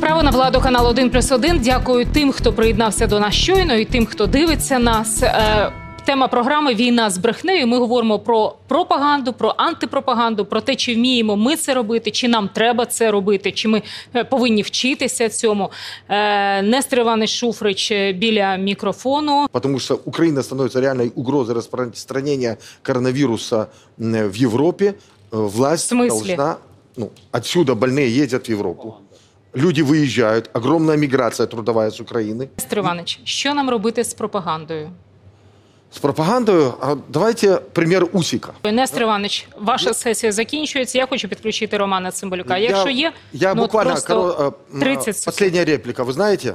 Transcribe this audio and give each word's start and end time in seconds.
Право 0.00 0.22
на 0.22 0.30
владу 0.30 0.60
канал 0.60 0.86
1 0.86 1.10
плюс 1.10 1.32
1. 1.32 1.58
Дякую 1.64 2.06
тим, 2.06 2.32
хто 2.32 2.52
приєднався 2.52 3.06
до 3.06 3.20
нас 3.20 3.34
щойно, 3.34 3.74
і 3.74 3.84
тим, 3.84 4.06
хто 4.06 4.26
дивиться 4.26 4.78
нас. 4.78 5.22
Е, 5.22 5.72
Тема 6.04 6.28
програми 6.28 6.74
Війна 6.74 7.10
з 7.10 7.18
брехнею. 7.18 7.66
Ми 7.66 7.78
говоримо 7.78 8.18
про 8.18 8.54
пропаганду, 8.68 9.32
про 9.32 9.54
антипропаганду, 9.56 10.44
про 10.44 10.60
те, 10.60 10.74
чи 10.76 10.94
вміємо 10.94 11.36
ми 11.36 11.56
це 11.56 11.74
робити, 11.74 12.10
чи 12.10 12.28
нам 12.28 12.48
треба 12.54 12.86
це 12.86 13.10
робити, 13.10 13.52
чи 13.52 13.68
ми 13.68 13.82
е, 14.16 14.24
повинні 14.24 14.62
вчитися 14.62 15.28
цьому. 15.28 15.70
Е, 16.08 16.62
Нестор 16.62 16.98
Іванович 16.98 17.30
Шуфрич 17.30 17.90
е, 17.92 18.12
біля 18.12 18.56
мікрофону. 18.56 19.46
потому 19.52 19.78
что 19.80 20.00
Украина 20.04 20.42
становится 20.42 20.80
реальной 20.80 21.12
угрозой 21.14 21.54
распространения 21.54 22.56
коронавируса 22.82 23.66
м, 24.00 24.30
в 24.30 24.34
Европе. 24.36 24.94
Э, 25.32 25.46
Власть 25.48 25.92
В 25.92 25.94
смысле? 25.94 26.08
должна... 26.08 26.56
Ну, 26.98 27.10
отсюда 27.32 27.74
больные 27.74 28.22
ездят 28.24 28.48
в 28.48 28.52
Европу. 28.52 28.94
Люди 29.54 29.80
выезжают, 29.82 30.50
огромная 30.52 30.96
миграция 30.96 31.46
трудовая 31.46 31.90
с 31.90 32.00
Украины. 32.00 32.48
Нестор 32.58 32.78
Іванович, 32.78 33.20
що 33.24 33.54
нам 33.54 33.70
робити 33.70 34.04
з 34.04 34.14
пропагандою? 34.14 34.90
С 35.92 35.98
пропагандой, 35.98 36.72
а 36.80 36.96
давайте 37.08 37.56
пример 37.56 38.06
Усика. 38.12 38.52
Нестор 38.64 39.02
Іванович, 39.02 39.48
ваша 39.60 39.94
сесія 39.94 40.32
закінчується. 40.32 40.98
Я 40.98 41.06
хочу 41.06 41.28
підключити 41.28 41.78
Романа 41.78 42.10
Цимбалюка. 42.10 42.58
Якщо 42.58 42.88
є, 42.88 43.12
я 43.32 43.54
ну, 43.54 43.62
от 43.62 43.66
буквально 43.68 43.90
просто 43.90 44.14
коро- 44.14 44.36
э, 44.38 44.52
м, 44.74 44.80
30 44.80 45.16
секунд. 45.16 45.24
последняя 45.24 45.64
реплика. 45.64 46.02
Вы 46.02 46.12
знаете, 46.12 46.54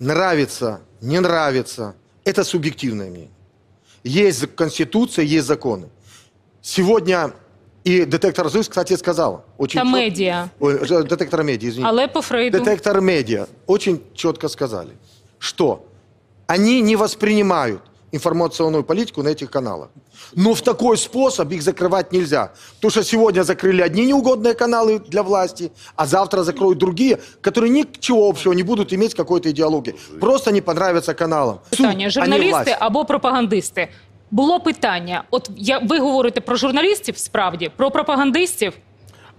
нравится, 0.00 0.78
не 1.02 1.18
нравится, 1.20 1.92
это 2.24 2.44
субъективное 2.44 3.10
мнение. 3.10 3.28
Есть 4.04 4.46
конституция, 4.54 5.24
есть 5.24 5.46
законы. 5.50 5.84
Сегодня 6.62 7.30
и 7.83 8.05
детектор 8.05 8.49
ЗИС, 8.49 8.67
кстати, 8.67 8.97
сказал. 8.97 9.41
Очень 9.57 9.81
Та 9.81 9.85
чётко- 9.87 9.91
медіа. 9.91 10.49
Ой, 10.59 10.85
ж- 10.85 11.03
детектор 11.03 11.43
медиа, 11.43 11.69
извините. 11.69 11.89
Але 11.89 12.07
по 12.07 12.21
Фрейду 12.21 12.57
Детектор 12.57 13.01
медиа 13.01 13.45
очень 13.67 13.99
четко 14.15 14.49
сказали, 14.49 14.91
что 15.39 15.77
они 16.47 16.81
не 16.81 16.95
воспринимают 16.95 17.79
информационную 18.13 18.83
политику 18.83 19.23
на 19.23 19.29
этих 19.29 19.49
каналах. 19.49 19.87
Но 20.35 20.53
в 20.53 20.61
такой 20.61 20.97
способ 20.97 21.51
их 21.51 21.61
закрывать 21.61 22.13
нельзя. 22.13 22.49
Потому 22.75 22.91
что 22.91 23.03
сегодня 23.03 23.43
закрыли 23.43 23.81
одни 23.81 24.05
неугодные 24.05 24.53
каналы 24.53 24.99
для 25.09 25.21
власти, 25.23 25.71
а 25.95 26.05
завтра 26.05 26.43
закроют 26.43 26.77
другие, 26.77 27.17
которые 27.41 27.69
ничего 27.71 28.29
общего 28.29 28.53
не 28.53 28.63
будут 28.63 28.93
иметь 28.93 29.11
с 29.11 29.15
какой-то 29.15 29.49
идеологией. 29.49 29.95
Просто 30.19 30.51
не 30.51 30.61
понравятся 30.61 31.13
каналам. 31.13 31.57
питання: 31.69 32.11
Суд, 32.11 32.23
а 32.23 32.27
не 32.27 32.29
журналісти 32.29 32.49
власть. 32.51 32.77
або 32.79 33.05
пропагандисти. 33.05 33.87
Було 34.31 34.59
питання. 34.59 35.23
От 35.31 35.49
я 35.57 35.77
ви 35.79 35.99
говорите 35.99 36.41
про 36.41 36.55
журналістів, 36.55 37.17
справді 37.17 37.71
про 37.75 37.91
пропагандистів. 37.91 38.73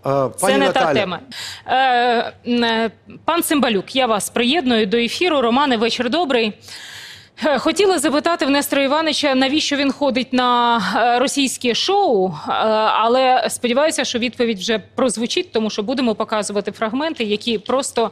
Пані 0.03 0.33
Це 0.37 0.59
не 0.59 0.59
не 0.59 0.73
та 0.73 0.95
тема. 0.95 1.21
Е, 1.67 2.33
е, 2.47 2.91
пан 3.25 3.43
Цимбалюк, 3.43 3.97
я 3.97 4.07
вас 4.07 4.31
приєдную 4.31 4.87
до 4.87 4.97
ефіру. 4.97 5.41
Романе, 5.41 5.77
вечір 5.77 6.11
добрий. 6.11 6.53
Е, 7.45 7.59
Хотіла 7.59 7.99
запитати 7.99 8.47
в 8.47 8.51
Нестора 8.51 8.83
Івановича, 8.83 9.35
навіщо 9.35 9.77
він 9.77 9.93
ходить 9.93 10.33
на 10.33 10.77
е, 10.97 11.19
російське 11.19 11.75
шоу, 11.75 12.29
Е, 12.29 12.53
але 12.53 13.47
сподіваюся, 13.51 14.05
що 14.05 14.19
відповідь 14.19 14.59
вже 14.59 14.79
прозвучить, 14.95 15.53
тому 15.53 15.71
що 15.71 15.83
будемо 15.83 16.15
показувати 16.15 16.73
фрагменти, 16.73 17.25
які 17.25 17.59
просто 17.59 18.11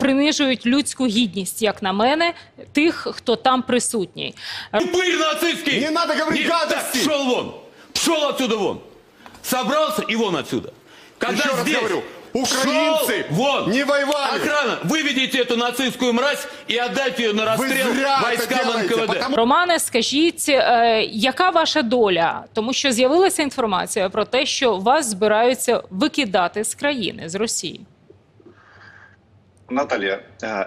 принижують 0.00 0.66
людську 0.66 1.06
гідність, 1.06 1.62
як 1.62 1.82
на 1.82 1.92
мене, 1.92 2.34
тих, 2.72 3.08
хто 3.12 3.36
там 3.36 3.62
присутній. 3.62 4.34
Упырь 4.72 5.18
нацистский! 5.18 5.80
Не 5.80 5.90
надо 5.90 6.12
говорить 6.12 6.46
Не- 6.46 6.50
гадости! 6.52 6.98
Так, 6.98 7.08
Пшел 7.08 7.24
вон! 7.24 7.52
Пшел 7.92 8.24
отсюда 8.28 8.56
вон! 8.56 8.80
Собрался 9.42 10.02
и 10.10 10.16
вон 10.16 10.36
отсюда! 10.36 10.68
Когда 11.18 11.36
Еще 11.38 11.48
раз 11.48 11.60
здесь 11.62 11.76
говорю, 11.76 12.02
украинцы 12.33 13.25
шел 13.27 13.35
вон! 13.35 13.71
не 13.71 13.83
воевали! 13.85 14.37
Охрана, 14.37 14.79
выведите 14.83 15.39
эту 15.41 15.57
нацистскую 15.57 16.13
мразь 16.13 16.47
и 16.67 16.77
отдайте 16.77 17.23
ее 17.23 17.33
на 17.33 17.45
расстрел 17.45 17.93
зря 17.93 18.17
это 18.19 18.23
войскам 18.23 18.57
делаете, 18.65 18.95
НКВД. 18.95 19.07
потому- 19.07 19.35
Романе, 19.35 19.79
скажіть, 19.79 20.45
е, 20.49 21.01
яка 21.11 21.49
ваша 21.49 21.81
доля? 21.81 22.43
Тому 22.53 22.73
що 22.73 22.91
з'явилася 22.91 23.43
інформація 23.43 24.09
про 24.09 24.25
те, 24.25 24.45
що 24.45 24.77
вас 24.77 25.09
збираються 25.09 25.83
викидати 25.89 26.63
з 26.63 26.75
країни 26.75 27.29
з 27.29 27.35
Росії. 27.35 27.81
Наталья, 29.69 30.19
а, 30.43 30.65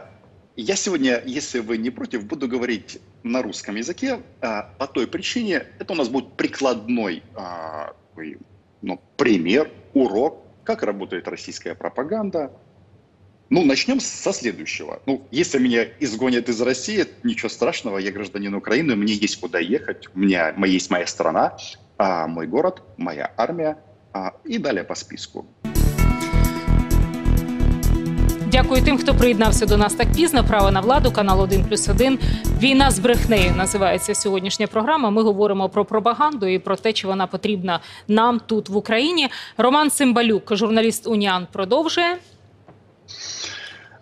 я 0.57 0.77
сегодня, 0.77 1.23
если 1.27 1.61
вы 1.61 1.79
не 1.79 1.91
против, 1.91 2.25
буду 2.25 2.49
говорить 2.49 3.01
на 3.23 3.43
русском 3.43 3.77
языке 3.77 4.19
а, 4.41 4.63
по 4.79 4.87
той 4.87 5.07
причине, 5.07 5.67
это 5.79 5.93
у 5.93 5.95
нас 5.95 6.09
будет 6.09 6.37
прикладной 6.37 7.23
а, 7.35 7.93
такой, 8.11 8.37
ну, 8.83 8.99
пример, 9.17 9.71
урок, 9.95 10.35
как 10.66 10.84
работает 10.84 11.28
российская 11.28 11.76
пропаганда. 11.76 12.52
Ну, 13.50 13.64
начнем 13.64 14.00
со 14.00 14.34
следующего. 14.34 15.02
Ну, 15.06 15.28
если 15.30 15.60
меня 15.60 15.86
изгонят 16.00 16.50
из 16.50 16.60
России, 16.62 17.06
ничего 17.24 17.48
страшного, 17.48 18.00
я 18.00 18.12
гражданин 18.12 18.54
Украины, 18.56 18.96
мне 18.96 19.14
есть 19.14 19.40
куда 19.40 19.60
ехать, 19.60 20.10
у 20.16 20.20
меня 20.20 20.54
есть 20.66 20.90
моя 20.90 21.06
страна, 21.06 21.56
а, 21.98 22.28
мой 22.28 22.48
город, 22.48 22.82
моя 22.98 23.32
армия, 23.38 23.78
а, 24.14 24.34
и 24.44 24.58
далее 24.58 24.84
по 24.84 24.96
списку. 24.96 25.46
Дякую 28.55 28.83
тим, 28.83 28.99
хто 28.99 29.15
приєднався 29.15 29.67
до 29.67 29.77
нас 29.77 29.95
так 29.95 30.13
пізно. 30.13 30.45
Право 30.45 30.71
на 30.71 30.81
владу, 30.81 31.13
канал 31.13 31.41
1 31.41 31.65
плюс 31.65 31.89
1. 31.89 32.19
Війна 32.61 32.91
з 32.91 32.99
брехнею 32.99 33.53
називається 33.57 34.15
сьогоднішня 34.15 34.67
програма. 34.67 35.11
Ми 35.11 35.23
говоримо 35.23 35.69
про 35.69 35.85
пропаганду 35.85 36.47
і 36.47 36.59
про 36.59 36.77
те, 36.77 36.93
чи 36.93 37.07
вона 37.07 37.27
потрібна 37.27 37.81
нам 38.09 38.41
тут 38.47 38.69
в 38.69 38.77
Україні. 38.77 39.29
Роман 39.57 39.91
Цимбалюк, 39.91 40.57
журналіст 40.57 41.07
Уніан, 41.07 41.47
продовжує. 41.53 42.17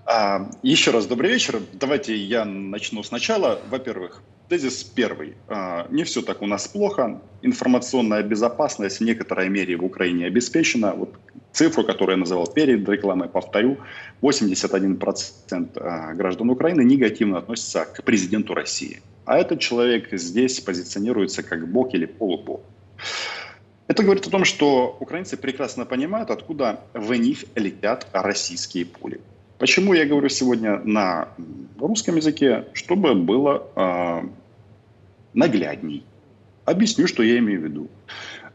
А, 0.06 0.40
Еще 0.62 0.90
раз 0.90 1.06
добрый 1.06 1.28
вечер. 1.28 1.60
Давайте 1.74 2.16
я 2.16 2.44
начну 2.44 3.04
сначала. 3.04 3.58
Во-первых, 3.70 4.22
тезис 4.48 4.82
первый. 4.96 5.34
А, 5.48 5.84
Не 5.90 6.02
все 6.02 6.22
так 6.22 6.42
у 6.42 6.46
нас 6.46 6.66
плохо. 6.66 7.20
Информационная 7.42 8.22
безопасность 8.22 9.00
в 9.00 9.04
некоторой 9.04 9.50
мере 9.50 9.76
в 9.76 9.84
Украине 9.84 10.26
обеспечена. 10.26 10.94
Вот 10.94 11.14
цифру, 11.53 11.83
которую 11.83 12.17
я 12.17 12.19
называл 12.19 12.47
перед 12.47 12.87
рекламой, 12.89 13.29
повторю. 13.29 13.77
81% 14.21 15.79
а, 15.79 16.13
граждан 16.13 16.49
Украины 16.49 16.83
негативно 16.83 17.37
относятся 17.37 17.85
к 17.85 18.03
президенту 18.03 18.53
России. 18.53 19.01
А 19.25 19.37
этот 19.37 19.61
человек 19.61 20.09
здесь 20.11 20.59
позиционируется 20.59 21.43
как 21.43 21.71
бог 21.71 21.93
или 21.93 22.05
полубог. 22.05 22.61
Это 23.87 24.03
говорит 24.03 24.25
о 24.27 24.29
том, 24.29 24.43
что 24.45 24.97
украинцы 24.99 25.37
прекрасно 25.37 25.85
понимают, 25.85 26.31
откуда 26.31 26.81
в 26.93 27.13
них 27.13 27.45
летят 27.55 28.07
российские 28.11 28.85
пули. 28.85 29.21
Почему 29.59 29.93
я 29.93 30.05
говорю 30.05 30.29
сегодня 30.29 30.81
на 30.83 31.29
русском 31.79 32.15
языке, 32.15 32.65
чтобы 32.73 33.13
было 33.13 33.67
э, 33.75 34.27
наглядней. 35.33 36.03
Объясню, 36.65 37.07
что 37.07 37.23
я 37.23 37.37
имею 37.39 37.61
в 37.61 37.63
виду. 37.63 37.87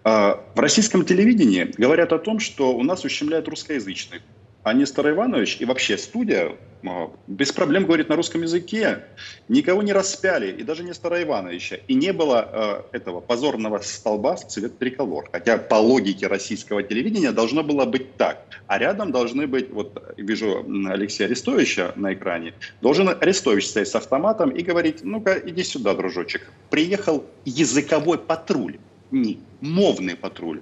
Э, 0.09 0.37
в 0.55 0.61
российском 0.61 1.05
телевидении 1.05 1.71
говорят 1.77 2.13
о 2.15 2.19
том, 2.19 2.41
что 2.41 2.75
у 2.75 2.83
нас 2.83 3.05
ущемляют 3.05 3.47
русскоязычных. 3.47 4.23
А 4.63 4.73
Нестор 4.73 5.11
Иванович 5.11 5.59
и 5.61 5.67
вообще 5.67 5.99
студия 5.99 6.57
э, 6.83 6.89
без 7.27 7.53
проблем 7.53 7.85
говорит 7.85 8.09
на 8.09 8.17
русском 8.17 8.41
языке. 8.41 9.05
Никого 9.49 9.83
не 9.83 9.93
распяли, 9.93 10.51
и 10.51 10.63
даже 10.63 10.83
Нестора 10.83 11.23
Ивановича. 11.23 11.77
И 11.89 11.95
не 11.95 12.15
было 12.15 12.85
э, 12.93 12.97
этого 12.97 13.21
позорного 13.21 13.81
столба 13.81 14.37
в 14.37 14.49
цвет 14.49 14.79
триколор. 14.79 15.29
Хотя 15.31 15.59
по 15.59 15.75
логике 15.75 16.27
российского 16.27 16.83
телевидения 16.83 17.33
должно 17.33 17.63
было 17.63 17.85
быть 17.85 18.17
так. 18.17 18.47
А 18.67 18.79
рядом 18.79 19.13
должны 19.13 19.47
быть, 19.47 19.71
вот 19.71 20.15
вижу 20.17 20.65
Алексея 20.89 21.29
Арестовича 21.29 21.93
на 21.97 22.15
экране, 22.15 22.55
должен 22.81 23.09
Арестович 23.09 23.67
стоять 23.67 23.89
с 23.89 23.95
автоматом 23.95 24.51
и 24.51 24.63
говорить, 24.63 25.01
ну-ка 25.03 25.39
иди 25.39 25.63
сюда, 25.65 25.93
дружочек. 25.93 26.51
Приехал 26.71 27.27
языковой 27.45 28.19
патруль, 28.19 28.79
не 29.11 29.41
мовный 29.61 30.17
патруль. 30.17 30.61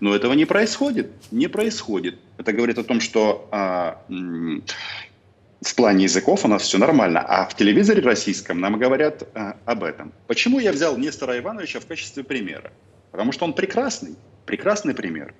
Но 0.00 0.14
этого 0.14 0.34
не 0.34 0.44
происходит, 0.44 1.10
не 1.30 1.48
происходит. 1.48 2.18
Это 2.38 2.52
говорит 2.52 2.78
о 2.78 2.84
том, 2.84 3.00
что 3.00 3.48
а, 3.50 4.02
в 4.08 5.74
плане 5.74 6.04
языков 6.04 6.44
у 6.44 6.48
нас 6.48 6.62
все 6.62 6.78
нормально, 6.78 7.20
а 7.20 7.46
в 7.46 7.56
телевизоре 7.56 8.02
российском 8.02 8.60
нам 8.60 8.78
говорят 8.78 9.28
а, 9.34 9.56
об 9.64 9.84
этом. 9.84 10.12
Почему 10.26 10.60
я 10.60 10.72
взял 10.72 10.96
Нестора 10.96 11.38
Ивановича 11.38 11.80
в 11.80 11.86
качестве 11.86 12.22
примера? 12.24 12.72
Потому 13.10 13.32
что 13.32 13.44
он 13.44 13.54
прекрасный, 13.54 14.16
прекрасный 14.44 14.94
пример. 14.94 15.34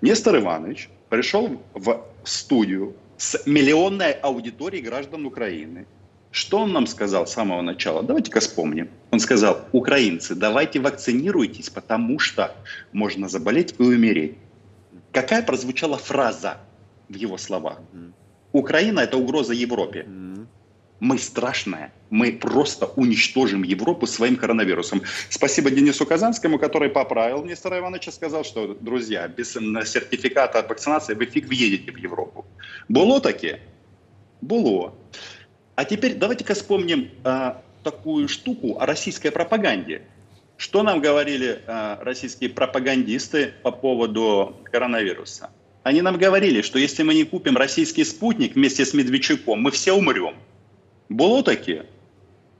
Нестор 0.00 0.38
Иванович 0.38 0.88
пришел 1.10 1.62
в 1.74 2.02
студию 2.24 2.94
с 3.18 3.46
миллионной 3.46 4.12
аудиторией 4.12 4.82
граждан 4.82 5.26
Украины. 5.26 5.86
Что 6.30 6.58
он 6.58 6.72
нам 6.72 6.86
сказал 6.86 7.26
с 7.26 7.32
самого 7.32 7.62
начала? 7.62 8.02
Давайте-ка 8.02 8.40
вспомним. 8.40 8.90
Он 9.10 9.20
сказал, 9.20 9.60
украинцы, 9.72 10.34
давайте 10.34 10.78
вакцинируйтесь, 10.78 11.70
потому 11.70 12.18
что 12.18 12.54
можно 12.92 13.28
заболеть 13.28 13.74
и 13.78 13.82
умереть. 13.82 14.36
Какая 15.12 15.42
прозвучала 15.42 15.96
фраза 15.96 16.58
в 17.08 17.14
его 17.14 17.38
словах? 17.38 17.80
Украина– 18.52 19.00
это 19.00 19.16
угроза 19.16 19.54
Европе. 19.54 20.06
Мы 21.00 21.18
страшная. 21.18 21.92
Мы 22.10 22.32
просто 22.32 22.86
уничтожим 22.96 23.62
Европу 23.62 24.06
своим 24.06 24.36
коронавирусом. 24.36 25.02
Спасибо 25.30 25.70
Денису 25.70 26.04
Казанскому, 26.04 26.58
который 26.58 26.90
поправил 26.90 27.44
Нестора 27.44 27.78
Ивановича, 27.78 28.10
сказал, 28.10 28.44
что, 28.44 28.74
друзья, 28.80 29.28
без 29.28 29.52
сертификата 29.52 30.58
от 30.58 30.68
вакцинации 30.68 31.14
вы 31.14 31.26
фиг 31.26 31.46
въедете 31.46 31.92
в 31.92 31.96
Европу. 31.96 32.44
Было 32.88 33.20
таки? 33.20 33.58
Было. 34.40 34.94
А 35.78 35.84
теперь 35.84 36.16
давайте-ка 36.16 36.54
вспомним 36.54 37.08
а, 37.22 37.62
такую 37.84 38.26
штуку 38.26 38.80
о 38.80 38.84
российской 38.84 39.30
пропаганде. 39.30 40.02
Что 40.56 40.82
нам 40.82 41.00
говорили 41.00 41.62
а, 41.68 42.00
российские 42.02 42.50
пропагандисты 42.50 43.52
по 43.62 43.70
поводу 43.70 44.56
коронавируса? 44.64 45.50
Они 45.84 46.02
нам 46.02 46.18
говорили, 46.18 46.62
что 46.62 46.80
если 46.80 47.04
мы 47.04 47.14
не 47.14 47.22
купим 47.22 47.56
российский 47.56 48.02
спутник 48.02 48.56
вместе 48.56 48.84
с 48.84 48.92
Медведчуком, 48.92 49.62
мы 49.62 49.70
все 49.70 49.92
умрем. 49.92 50.34
Было 51.08 51.44
такие? 51.44 51.86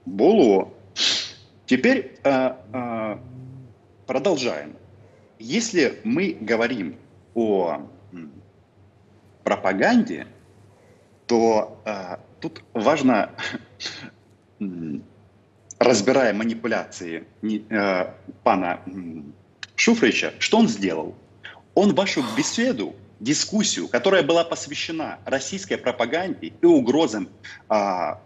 Было. 0.05 0.71
Теперь 1.65 2.13
а, 2.23 2.63
а, 2.71 3.21
продолжаем. 4.07 4.77
Если 5.39 5.99
мы 6.05 6.37
говорим 6.39 6.95
о 7.35 7.81
пропаганде, 9.43 10.25
то 11.27 11.81
а, 11.83 12.21
тут 12.39 12.61
важно, 12.73 13.31
разбирая 15.77 16.33
манипуляции 16.33 17.25
а, 17.71 18.15
пана 18.43 18.81
Шуфрича, 19.75 20.33
что 20.39 20.57
он 20.57 20.67
сделал? 20.67 21.15
Он 21.75 21.93
вашу 21.93 22.23
беседу, 22.35 22.95
дискуссию, 23.19 23.87
которая 23.87 24.23
была 24.23 24.43
посвящена 24.43 25.19
российской 25.25 25.77
пропаганде 25.77 26.53
и 26.61 26.65
угрозам 26.65 27.29
а, 27.67 28.21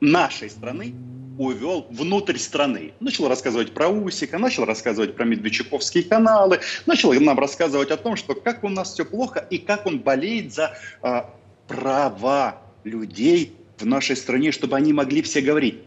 нашей 0.00 0.50
страны, 0.50 0.94
увел 1.38 1.86
внутрь 1.90 2.36
страны. 2.36 2.92
Начал 2.98 3.28
рассказывать 3.28 3.72
про 3.72 3.88
Усика, 3.88 4.38
начал 4.38 4.64
рассказывать 4.64 5.14
про 5.14 5.24
Медведчуковские 5.24 6.04
каналы, 6.04 6.60
начал 6.86 7.12
нам 7.12 7.38
рассказывать 7.38 7.90
о 7.90 7.96
том, 7.96 8.16
что 8.16 8.34
как 8.34 8.64
у 8.64 8.68
нас 8.68 8.92
все 8.92 9.04
плохо 9.04 9.46
и 9.50 9.58
как 9.58 9.86
он 9.86 10.00
болеет 10.00 10.52
за 10.52 10.76
а, 11.00 11.32
права 11.68 12.60
людей 12.84 13.54
в 13.78 13.86
нашей 13.86 14.16
стране, 14.16 14.52
чтобы 14.52 14.76
они 14.76 14.92
могли 14.92 15.22
все 15.22 15.40
говорить. 15.40 15.78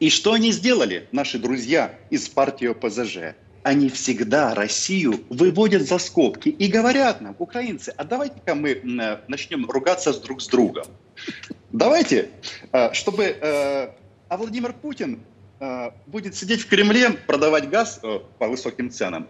И 0.00 0.10
что 0.10 0.32
они 0.32 0.52
сделали, 0.52 1.06
наши 1.12 1.38
друзья 1.38 1.94
из 2.10 2.28
партии 2.28 2.68
ОПЗЖ? 2.68 3.34
Они 3.62 3.88
всегда 3.88 4.54
Россию 4.54 5.20
выводят 5.28 5.82
за 5.82 5.98
скобки 5.98 6.50
и 6.50 6.68
говорят 6.68 7.20
нам, 7.20 7.34
украинцы, 7.38 7.92
а 7.96 8.04
давайте-ка 8.04 8.54
мы 8.54 8.70
э, 8.70 9.18
начнем 9.26 9.68
ругаться 9.68 10.12
друг 10.20 10.40
с 10.40 10.46
другом. 10.46 10.86
Давайте, 11.72 12.30
э, 12.72 12.92
чтобы... 12.92 13.24
э, 13.24 13.88
А 14.28 14.36
Владимир 14.36 14.72
Путин 14.72 15.20
будет 16.06 16.34
сидеть 16.36 16.62
в 16.62 16.68
Кремле, 16.68 17.10
продавать 17.10 17.70
газ 17.70 18.00
э, 18.02 18.20
по 18.38 18.48
высоким 18.48 18.90
ценам 18.90 19.26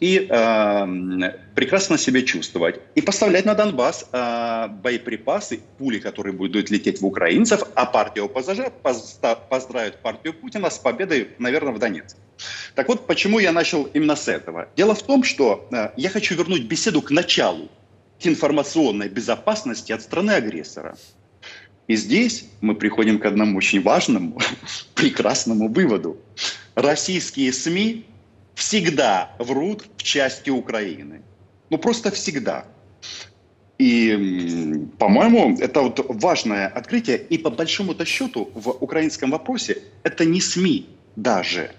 и 0.00 0.26
э, 0.28 1.38
прекрасно 1.54 1.96
себя 1.98 2.22
чувствовать. 2.22 2.80
И 2.94 3.00
поставлять 3.00 3.44
на 3.44 3.54
Донбасс 3.54 4.06
э, 4.12 4.68
боеприпасы, 4.68 5.60
пули, 5.78 5.98
которые 5.98 6.34
будут 6.34 6.70
лететь 6.70 7.00
в 7.00 7.06
украинцев, 7.06 7.62
а 7.74 7.86
партия 7.86 8.24
ОПЗЖ 8.24 8.70
поздравит 9.48 9.96
партию 10.02 10.34
Путина 10.34 10.70
с 10.70 10.78
победой, 10.78 11.30
наверное, 11.38 11.72
в 11.72 11.78
Донецке. 11.78 12.18
Так 12.74 12.88
вот, 12.88 13.06
почему 13.06 13.38
я 13.38 13.52
начал 13.52 13.84
именно 13.84 14.16
с 14.16 14.28
этого? 14.28 14.68
Дело 14.76 14.94
в 14.94 15.02
том, 15.02 15.22
что 15.22 15.68
э, 15.70 15.90
я 15.96 16.10
хочу 16.10 16.34
вернуть 16.34 16.64
беседу 16.64 17.02
к 17.02 17.10
началу, 17.10 17.68
к 18.20 18.26
информационной 18.26 19.08
безопасности 19.08 19.92
от 19.92 20.02
страны-агрессора. 20.02 20.96
И 21.88 21.96
здесь 21.96 22.46
мы 22.60 22.74
приходим 22.74 23.18
к 23.18 23.26
одному 23.26 23.58
очень 23.58 23.82
важному, 23.82 24.40
прекрасному 24.94 25.68
выводу. 25.68 26.16
Российские 26.74 27.52
СМИ 27.52 28.06
всегда 28.54 29.34
врут 29.38 29.84
в 29.96 30.02
части 30.02 30.50
Украины. 30.50 31.22
Ну 31.70 31.78
просто 31.78 32.10
всегда. 32.10 32.64
И, 33.78 34.86
по-моему, 34.98 35.56
это 35.58 35.80
вот 35.80 36.04
важное 36.08 36.68
открытие. 36.68 37.18
И 37.18 37.38
по 37.38 37.50
большому-то 37.50 38.04
счету 38.04 38.50
в 38.54 38.70
украинском 38.70 39.30
вопросе 39.30 39.78
это 40.04 40.24
не 40.24 40.40
СМИ 40.40 40.88
даже. 41.16 41.72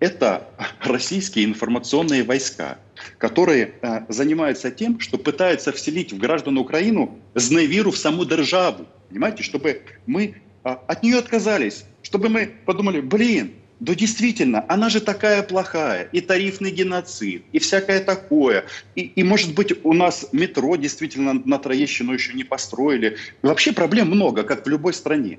Это 0.00 0.48
российские 0.80 1.44
информационные 1.44 2.22
войска, 2.22 2.78
которые 3.18 3.72
э, 3.82 4.00
занимаются 4.08 4.70
тем, 4.70 5.00
что 5.00 5.18
пытаются 5.18 5.72
вселить 5.72 6.12
в 6.12 6.18
граждан 6.18 6.56
Украину 6.58 7.18
зневіру 7.34 7.90
в 7.90 7.98
саму 7.98 8.24
державу. 8.24 8.86
Понимаете, 9.08 9.42
чтобы 9.42 9.82
мы 10.06 10.36
а, 10.62 10.80
от 10.86 11.02
нее 11.02 11.18
отказались, 11.18 11.84
чтобы 12.02 12.28
мы 12.28 12.46
подумали, 12.64 13.00
блин, 13.00 13.52
да 13.80 13.94
действительно, 13.94 14.64
она 14.68 14.88
же 14.88 15.00
такая 15.00 15.42
плохая, 15.42 16.08
и 16.12 16.20
тарифный 16.20 16.70
геноцид, 16.70 17.44
и 17.52 17.58
всякое 17.58 18.00
такое. 18.00 18.64
И, 18.96 19.02
и 19.02 19.22
может 19.22 19.54
быть, 19.54 19.72
у 19.84 19.92
нас 19.92 20.28
метро 20.32 20.76
действительно 20.76 21.32
на 21.44 21.58
Троещину 21.58 22.12
еще 22.12 22.34
не 22.34 22.44
построили. 22.44 23.16
Вообще 23.42 23.72
проблем 23.72 24.08
много, 24.08 24.42
как 24.42 24.66
в 24.66 24.68
любой 24.68 24.92
стране. 24.92 25.38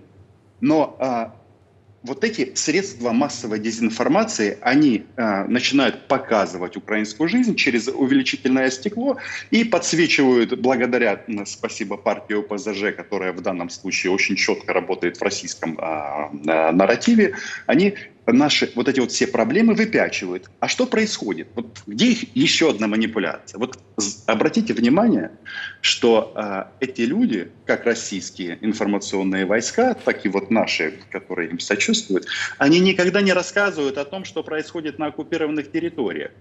Но 0.61 0.95
а, 0.99 1.35
вот 2.03 2.23
эти 2.23 2.53
средства 2.55 3.11
массовой 3.11 3.59
дезинформации, 3.59 4.57
они 4.61 5.05
а, 5.17 5.45
начинают 5.45 6.07
показывать 6.07 6.77
украинскую 6.77 7.27
жизнь 7.27 7.55
через 7.55 7.87
увеличительное 7.87 8.69
стекло 8.69 9.17
и 9.51 9.63
подсвечивают, 9.63 10.57
благодаря, 10.59 11.23
спасибо 11.45 11.97
партии 11.97 12.39
ОПЗЖ, 12.39 12.95
которая 12.95 13.33
в 13.33 13.41
данном 13.41 13.69
случае 13.69 14.13
очень 14.13 14.35
четко 14.35 14.73
работает 14.73 15.17
в 15.17 15.21
российском 15.21 15.77
а, 15.81 16.31
а, 16.47 16.71
нарративе, 16.71 17.35
они 17.65 17.95
наши 18.33 18.71
вот 18.75 18.87
эти 18.87 18.99
вот 18.99 19.11
все 19.11 19.27
проблемы 19.27 19.73
выпячивают. 19.73 20.49
А 20.59 20.67
что 20.67 20.85
происходит? 20.85 21.47
Вот 21.55 21.81
где 21.87 22.11
их 22.11 22.35
еще 22.35 22.69
одна 22.69 22.87
манипуляция? 22.87 23.59
Вот 23.59 23.79
обратите 24.25 24.73
внимание, 24.73 25.31
что 25.81 26.31
а, 26.35 26.71
эти 26.79 27.01
люди, 27.01 27.51
как 27.65 27.85
российские 27.85 28.57
информационные 28.61 29.45
войска, 29.45 29.93
так 29.93 30.25
и 30.25 30.29
вот 30.29 30.51
наши, 30.51 30.99
которые 31.09 31.49
им 31.49 31.59
сочувствуют, 31.59 32.27
они 32.57 32.79
никогда 32.79 33.21
не 33.21 33.33
рассказывают 33.33 33.97
о 33.97 34.05
том, 34.05 34.25
что 34.25 34.43
происходит 34.43 34.99
на 34.99 35.07
оккупированных 35.07 35.71
территориях. 35.71 36.31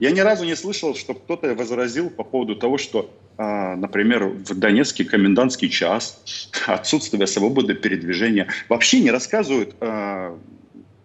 Я 0.00 0.10
ни 0.10 0.20
разу 0.20 0.44
не 0.44 0.56
слышал, 0.56 0.94
что 0.94 1.14
кто-то 1.14 1.54
возразил 1.54 2.10
по 2.10 2.24
поводу 2.24 2.56
того, 2.56 2.78
что, 2.78 3.14
а, 3.36 3.76
например, 3.76 4.24
в 4.26 4.54
Донецке 4.54 5.04
комендантский 5.04 5.68
час, 5.68 6.50
отсутствие 6.66 7.26
свободы 7.26 7.74
передвижения. 7.74 8.48
Вообще 8.68 9.00
не 9.00 9.10
рассказывают 9.10 9.74
а, 9.80 10.38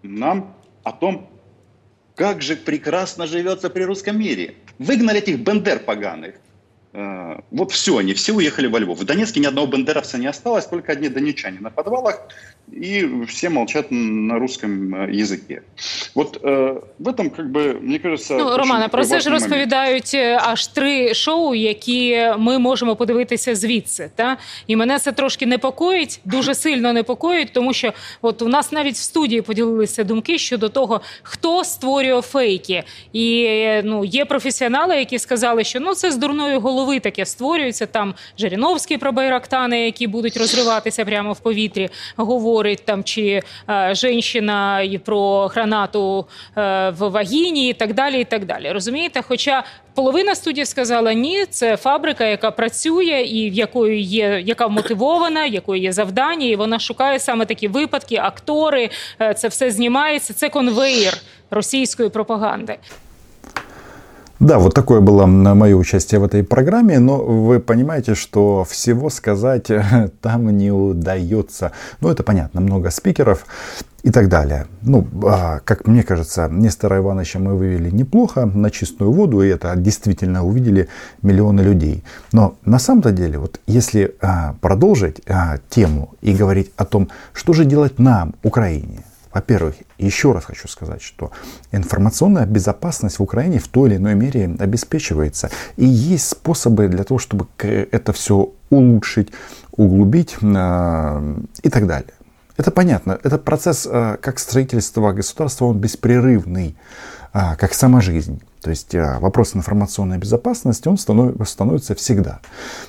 нам 0.03 0.55
о 0.83 0.91
том, 0.91 1.29
как 2.15 2.41
же 2.41 2.55
прекрасно 2.55 3.25
живется 3.25 3.69
при 3.69 3.83
русском 3.83 4.19
мире. 4.19 4.55
Выгнали 4.77 5.19
этих 5.19 5.39
бендер 5.39 5.79
поганых. 5.79 6.35
Э, 6.92 7.40
Вот 7.50 7.72
все, 7.72 7.98
они 7.98 8.14
все 8.14 8.32
уехали 8.32 8.66
во 8.66 8.78
Львов. 8.78 8.98
В 8.98 9.04
Донецке 9.04 9.40
ни 9.40 9.46
одного 9.46 9.66
бендеровца 9.66 10.18
не 10.18 10.26
осталось, 10.26 10.66
только 10.66 10.92
одни 10.92 11.08
донечане 11.08 11.60
на 11.60 11.70
подвалах, 11.70 12.20
и 12.72 13.24
все 13.26 13.48
молчат 13.48 13.86
на 13.90 14.38
русском 14.38 14.94
э, 14.94 15.12
языке. 15.12 15.62
Вот 16.14 16.38
э, 16.42 16.80
в 16.98 17.08
этом, 17.08 17.30
как 17.30 17.50
бы, 17.50 17.78
мне 17.80 17.98
кажется... 17.98 18.34
Ну, 18.34 18.46
очень 18.46 18.56
Романе, 18.58 18.88
про 18.88 19.02
такой 19.02 19.08
це 19.08 19.20
ж 19.20 19.30
важный 19.30 19.32
момент. 19.32 19.42
розповідають 19.42 20.10
е, 20.14 20.38
аж 20.42 20.66
три 20.66 21.14
шоу, 21.14 21.54
які 21.54 22.32
ми 22.38 22.58
можемо 22.58 22.96
подивитися 22.96 23.54
звідси. 23.54 24.10
Та? 24.14 24.36
І 24.66 24.76
мене 24.76 24.98
це 24.98 25.12
трошки 25.12 25.46
непокоїть, 25.46 26.20
дуже 26.24 26.54
сильно 26.54 26.92
непокоїть, 26.92 27.52
тому 27.52 27.72
що 27.72 27.92
от 28.22 28.42
у 28.42 28.48
нас 28.48 28.72
навіть 28.72 28.94
в 28.94 29.02
студії 29.02 29.42
поділилися 29.42 30.04
думки 30.04 30.38
щодо 30.38 30.68
того, 30.68 31.00
хто 31.22 31.64
створює 31.64 32.22
фейки. 32.22 32.84
І 33.12 33.44
е, 33.48 33.82
ну, 33.84 34.04
є 34.04 34.24
професіонали, 34.24 34.96
які 34.96 35.18
сказали, 35.18 35.64
що 35.64 35.80
ну, 35.80 35.94
це 35.94 36.12
з 36.12 36.16
дурної 36.16 36.56
голови 36.83 36.99
таке 36.99 37.25
створюється. 37.25 37.85
Там 37.85 38.13
Жириновський 38.37 38.97
про 38.97 39.11
байрактани, 39.11 39.85
які 39.85 40.07
будуть 40.07 40.37
розриватися 40.37 41.05
прямо 41.05 41.33
в 41.33 41.39
повітрі, 41.39 41.89
говорить 42.15 42.85
там, 42.85 43.03
чи 43.03 43.41
е, 43.69 43.95
жінщина 43.95 44.89
про 45.05 45.47
гранату 45.47 46.25
е, 46.57 46.89
в 46.89 47.09
вагіні 47.09 47.69
і 47.69 47.73
так 47.73 47.93
далі. 47.93 48.21
і 48.21 48.23
так 48.23 48.45
далі. 48.45 48.71
Розумієте? 48.71 49.21
Хоча 49.27 49.63
половина 49.95 50.35
студії 50.35 50.65
сказала, 50.65 51.13
ні, 51.13 51.45
це 51.45 51.77
фабрика, 51.77 52.25
яка 52.25 52.51
працює 52.51 53.21
і 53.21 53.49
в 53.49 53.53
якої 53.53 54.01
є, 54.01 54.41
яка 54.45 54.67
мотивована, 54.67 55.45
якої 55.45 55.81
є 55.81 55.91
завдання, 55.91 56.45
і 56.45 56.55
вона 56.55 56.79
шукає 56.79 57.19
саме 57.19 57.45
такі 57.45 57.67
випадки, 57.67 58.15
актори, 58.15 58.89
е, 59.21 59.33
це 59.33 59.47
все 59.47 59.71
знімається. 59.71 60.33
Це 60.33 60.49
конвейер 60.49 61.17
російської 61.51 62.09
пропаганди. 62.09 62.77
Да, 64.43 64.59
вот 64.59 64.73
такое 64.73 64.99
было 64.99 65.25
мое 65.25 65.73
участие 65.73 66.19
в 66.19 66.25
этой 66.25 66.43
программе, 66.43 66.99
но 66.99 67.15
вы 67.15 67.61
понимаете, 67.61 68.13
что 68.13 68.65
всего 68.69 69.09
сказать 69.09 69.67
там 70.21 70.57
не 70.57 70.69
удается. 70.69 71.71
Ну, 72.01 72.09
это 72.09 72.23
понятно, 72.23 72.59
много 72.59 72.91
спикеров 72.91 73.45
и 74.03 74.11
так 74.11 74.27
далее. 74.27 74.67
Ну, 74.81 75.07
а, 75.25 75.61
как 75.63 75.87
мне 75.87 76.03
кажется, 76.03 76.49
Нестора 76.51 76.97
Ивановича 76.97 77.39
мы 77.39 77.55
вывели 77.55 77.89
неплохо 77.89 78.45
на 78.45 78.69
чистую 78.69 79.13
воду, 79.13 79.41
и 79.41 79.47
это 79.47 79.73
действительно 79.77 80.45
увидели 80.45 80.89
миллионы 81.21 81.61
людей. 81.61 82.03
Но 82.33 82.57
на 82.65 82.79
самом-то 82.79 83.13
деле, 83.13 83.39
вот 83.39 83.61
если 83.65 84.13
а, 84.19 84.55
продолжить 84.59 85.21
а, 85.25 85.59
тему 85.69 86.15
и 86.19 86.33
говорить 86.33 86.69
о 86.75 86.83
том, 86.83 87.07
что 87.31 87.53
же 87.53 87.63
делать 87.63 87.97
нам, 87.97 88.35
Украине, 88.43 89.05
во-первых, 89.33 89.75
еще 89.97 90.31
раз 90.31 90.45
хочу 90.45 90.67
сказать, 90.67 91.01
что 91.01 91.31
информационная 91.71 92.45
безопасность 92.45 93.19
в 93.19 93.23
Украине 93.23 93.59
в 93.59 93.67
той 93.67 93.89
или 93.89 93.97
иной 93.97 94.15
мере 94.15 94.55
обеспечивается. 94.59 95.49
И 95.75 95.85
есть 95.85 96.29
способы 96.29 96.87
для 96.87 97.03
того, 97.03 97.17
чтобы 97.17 97.47
это 97.57 98.13
все 98.13 98.51
улучшить, 98.69 99.31
углубить 99.71 100.37
э, 100.41 101.35
и 101.63 101.69
так 101.69 101.87
далее. 101.87 102.13
Это 102.57 102.71
понятно. 102.71 103.19
Это 103.23 103.37
процесс, 103.37 103.87
э, 103.89 104.17
как 104.21 104.39
строительство 104.39 105.11
государства, 105.11 105.65
он 105.65 105.79
беспрерывный, 105.79 106.75
э, 107.33 107.55
как 107.57 107.73
сама 107.73 108.01
жизнь. 108.01 108.41
То 108.63 108.69
есть 108.69 108.95
э, 108.95 109.19
вопрос 109.19 109.55
информационной 109.55 110.17
безопасности, 110.17 110.87
он 110.87 110.97
становится 110.97 111.95
всегда. 111.95 112.39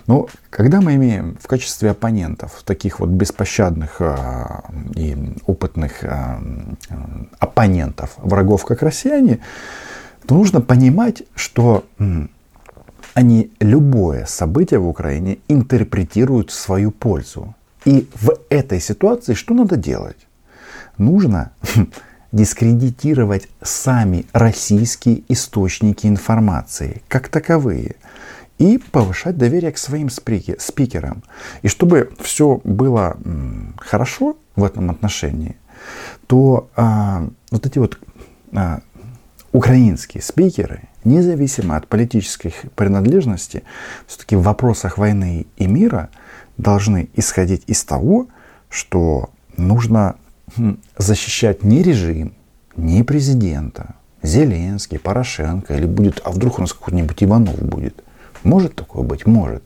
Но 0.06 0.28
когда 0.50 0.80
мы 0.80 0.94
имеем 0.94 1.36
в 1.40 1.46
качестве 1.46 1.90
оппонентов 1.90 2.62
таких 2.64 3.00
вот 3.00 3.08
беспощадных 3.10 4.00
и 4.94 5.16
опытных 5.46 6.04
оппонентов, 7.38 8.14
врагов, 8.18 8.64
как 8.64 8.82
россияне, 8.82 9.40
то 10.26 10.34
нужно 10.34 10.60
понимать, 10.60 11.24
что 11.34 11.84
они 13.14 13.52
любое 13.60 14.26
событие 14.26 14.78
в 14.80 14.88
Украине 14.88 15.38
интерпретируют 15.48 16.50
в 16.50 16.54
свою 16.54 16.90
пользу. 16.90 17.54
И 17.84 18.08
в 18.14 18.38
этой 18.48 18.80
ситуации 18.80 19.34
что 19.34 19.54
надо 19.54 19.76
делать? 19.76 20.26
Нужно 20.98 21.52
дискредитировать 22.34 23.48
сами 23.62 24.26
российские 24.32 25.22
источники 25.28 26.06
информации 26.08 27.02
как 27.06 27.28
таковые 27.28 27.94
и 28.58 28.78
повышать 28.90 29.38
доверие 29.38 29.70
к 29.70 29.78
своим 29.78 30.10
спикерам. 30.10 31.22
И 31.62 31.68
чтобы 31.68 32.10
все 32.20 32.60
было 32.64 33.16
хорошо 33.78 34.36
в 34.56 34.64
этом 34.64 34.90
отношении, 34.90 35.56
то 36.26 36.68
а, 36.74 37.28
вот 37.52 37.66
эти 37.66 37.78
вот 37.78 38.00
а, 38.52 38.80
украинские 39.52 40.22
спикеры, 40.22 40.88
независимо 41.04 41.76
от 41.76 41.86
политической 41.86 42.52
принадлежности, 42.74 43.62
все-таки 44.08 44.34
в 44.34 44.42
вопросах 44.42 44.98
войны 44.98 45.46
и 45.56 45.66
мира 45.68 46.10
должны 46.56 47.08
исходить 47.14 47.62
из 47.68 47.84
того, 47.84 48.26
что 48.68 49.30
нужно 49.56 50.16
защищать 50.96 51.62
не 51.64 51.82
режим, 51.82 52.34
не 52.76 53.02
президента, 53.02 53.94
Зеленский, 54.22 54.98
Порошенко, 54.98 55.74
или 55.74 55.86
будет, 55.86 56.20
а 56.24 56.30
вдруг 56.30 56.58
у 56.58 56.62
нас 56.62 56.72
какой-нибудь 56.72 57.22
Иванов 57.22 57.60
будет. 57.62 58.02
Может 58.42 58.74
такое 58.74 59.04
быть? 59.04 59.26
Может. 59.26 59.62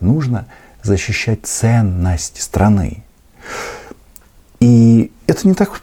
Нужно 0.00 0.46
защищать 0.82 1.40
ценность 1.44 2.40
страны. 2.40 3.04
И 4.60 5.12
это 5.26 5.46
не 5.46 5.54
так 5.54 5.80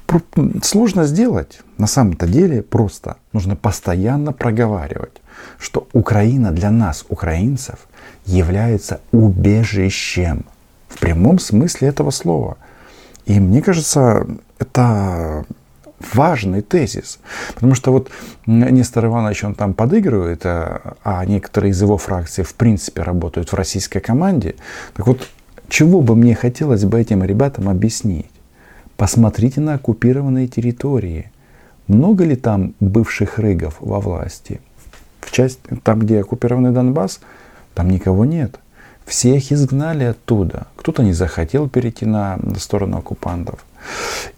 сложно 0.64 1.06
сделать. 1.06 1.62
На 1.78 1.88
самом-то 1.88 2.28
деле 2.28 2.62
просто 2.62 3.18
нужно 3.32 3.56
постоянно 3.56 4.34
проговаривать, 4.34 5.22
что 5.60 5.88
Украина 5.94 6.52
для 6.52 6.72
нас, 6.72 7.06
украинцев, 7.10 7.88
является 8.26 9.02
убежищем 9.12 10.46
в 10.88 11.00
прямом 11.00 11.40
смысле 11.40 11.90
этого 11.90 12.12
слова. 12.12 12.58
И 13.26 13.40
мне 13.40 13.62
кажется, 13.62 14.28
это 14.60 15.46
важный 16.14 16.62
тезис. 16.62 17.20
Потому 17.54 17.76
что 17.76 17.92
вот 17.92 18.10
Нестор 18.46 19.06
Иванович, 19.06 19.46
он 19.46 19.56
там 19.56 19.74
подыгрывает, 19.74 20.46
а, 20.46 20.96
а 21.04 21.26
некоторые 21.26 21.72
из 21.72 21.82
его 21.82 21.98
фракций 21.98 22.44
в 22.44 22.54
принципе 22.56 23.02
работают 23.02 23.52
в 23.52 23.56
российской 23.56 24.00
команде. 24.00 24.56
Так 24.96 25.08
вот, 25.08 25.28
чего 25.70 26.02
бы 26.02 26.16
мне 26.16 26.36
хотелось 26.36 26.84
бы 26.84 27.00
этим 27.00 27.24
ребятам 27.24 27.70
объяснить? 27.70 28.30
Посмотрите 28.98 29.62
на 29.62 29.76
оккупированные 29.76 30.48
территории. 30.48 31.32
Много 31.88 32.24
ли 32.24 32.36
там 32.36 32.76
бывших 32.80 33.40
рыгов 33.40 33.78
во 33.80 34.00
власти? 34.00 34.62
В 35.20 35.32
часть, 35.32 35.60
там, 35.84 36.00
где 36.00 36.20
оккупированный 36.20 36.72
Донбасс, 36.72 37.20
там 37.74 37.90
никого 37.90 38.26
нет. 38.26 38.60
Всех 39.06 39.52
изгнали 39.52 40.06
оттуда. 40.06 40.68
Кто-то 40.76 41.04
не 41.04 41.14
захотел 41.14 41.70
перейти 41.70 42.06
на 42.06 42.40
сторону 42.58 42.98
оккупантов. 42.98 43.66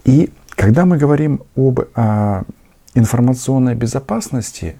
И 0.05 0.31
когда 0.49 0.85
мы 0.85 0.97
говорим 0.97 1.41
об 1.55 1.81
а, 1.95 2.43
информационной 2.93 3.75
безопасности, 3.75 4.75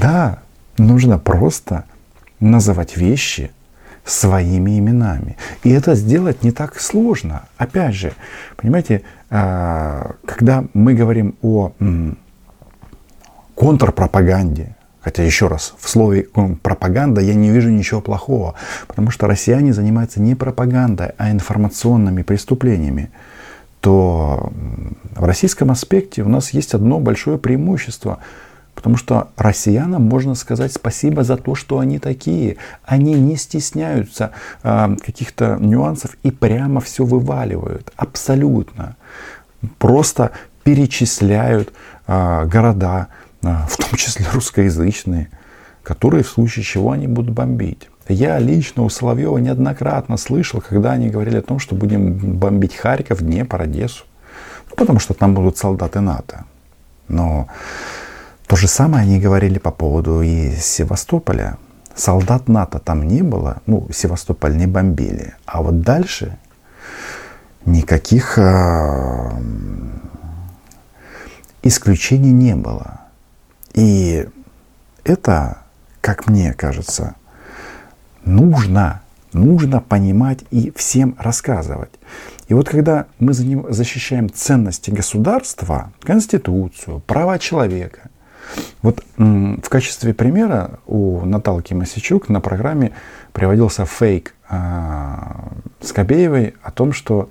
да, 0.00 0.38
нужно 0.78 1.18
просто 1.18 1.84
называть 2.40 2.96
вещи 2.96 3.50
своими 4.04 4.78
именами. 4.78 5.36
И 5.62 5.70
это 5.70 5.94
сделать 5.94 6.42
не 6.42 6.50
так 6.50 6.80
сложно. 6.80 7.44
Опять 7.56 7.94
же, 7.94 8.14
понимаете, 8.56 9.02
а, 9.30 10.16
когда 10.26 10.64
мы 10.74 10.94
говорим 10.94 11.36
о 11.42 11.72
контрпропаганде, 13.54 14.74
Хотя, 15.02 15.22
еще 15.22 15.48
раз, 15.48 15.74
в 15.78 15.88
слове 15.88 16.28
пропаганда 16.62 17.20
я 17.20 17.34
не 17.34 17.50
вижу 17.50 17.70
ничего 17.70 18.00
плохого, 18.00 18.54
потому 18.86 19.10
что 19.10 19.26
россияне 19.26 19.72
занимаются 19.72 20.20
не 20.20 20.34
пропагандой, 20.34 21.10
а 21.18 21.30
информационными 21.30 22.22
преступлениями 22.22 23.10
то 23.80 24.52
в 25.16 25.24
российском 25.24 25.72
аспекте 25.72 26.22
у 26.22 26.28
нас 26.28 26.50
есть 26.50 26.72
одно 26.72 27.00
большое 27.00 27.36
преимущество– 27.36 28.18
Потому 28.74 28.96
что 28.96 29.28
россиянам 29.36 30.02
можно 30.02 30.34
сказать 30.34 30.72
спасибо 30.72 31.24
за 31.24 31.36
то, 31.36 31.54
что 31.54 31.78
они 31.78 31.98
такие. 31.98 32.56
Они 32.84 33.14
не 33.14 33.36
стесняются 33.36 34.32
э, 34.62 34.96
каких-то 35.04 35.56
нюансов 35.60 36.16
и 36.22 36.30
прямо 36.30 36.80
все 36.80 37.04
вываливают. 37.04 37.92
Абсолютно. 37.96 38.96
Просто 39.78 40.32
перечисляют 40.64 41.72
э, 42.06 42.46
города, 42.46 43.08
в 43.42 43.76
том 43.76 43.96
числе 43.96 44.26
русскоязычные, 44.32 45.28
которые 45.82 46.22
в 46.22 46.28
случае 46.28 46.64
чего 46.64 46.92
они 46.92 47.06
будут 47.06 47.34
бомбить. 47.34 47.88
Я 48.08 48.38
лично 48.38 48.82
у 48.82 48.88
Соловьева 48.88 49.38
неоднократно 49.38 50.16
слышал, 50.16 50.60
когда 50.60 50.92
они 50.92 51.08
говорили 51.08 51.38
о 51.38 51.42
том, 51.42 51.58
что 51.58 51.74
будем 51.74 52.38
бомбить 52.38 52.74
Харьков, 52.74 53.20
Днепр, 53.22 53.62
Одессу. 53.62 54.04
Ну, 54.70 54.76
потому 54.76 54.98
что 54.98 55.14
там 55.14 55.34
будут 55.34 55.56
солдаты 55.58 56.00
НАТО. 56.00 56.44
Но 57.08 57.48
то 58.46 58.56
же 58.56 58.68
самое 58.68 59.02
они 59.02 59.20
говорили 59.20 59.58
по 59.58 59.70
поводу 59.70 60.22
и 60.22 60.54
Севастополя. 60.56 61.58
Солдат 61.94 62.48
НАТО 62.48 62.78
там 62.78 63.06
не 63.06 63.22
было, 63.22 63.58
ну, 63.66 63.86
Севастополь 63.92 64.56
не 64.56 64.66
бомбили. 64.66 65.34
А 65.44 65.62
вот 65.62 65.82
дальше 65.82 66.38
никаких 67.66 68.38
э, 68.38 69.30
исключений 71.62 72.32
не 72.32 72.56
было. 72.56 73.01
И 73.74 74.26
это, 75.04 75.62
как 76.00 76.28
мне 76.28 76.52
кажется, 76.52 77.14
нужно, 78.24 79.02
нужно 79.32 79.80
понимать 79.80 80.40
и 80.50 80.72
всем 80.76 81.16
рассказывать. 81.18 81.92
И 82.48 82.54
вот 82.54 82.68
когда 82.68 83.06
мы 83.18 83.32
защищаем 83.32 84.30
ценности 84.32 84.90
государства, 84.90 85.92
Конституцию, 86.02 87.00
права 87.00 87.38
человека, 87.38 88.10
вот 88.82 89.02
в 89.16 89.68
качестве 89.68 90.12
примера 90.12 90.80
у 90.86 91.24
Наталки 91.24 91.72
Масичук 91.72 92.28
на 92.28 92.40
программе 92.40 92.92
приводился 93.32 93.86
фейк 93.86 94.34
а, 94.48 95.52
Скобеевой 95.80 96.54
о 96.62 96.70
том, 96.70 96.92
что 96.92 97.30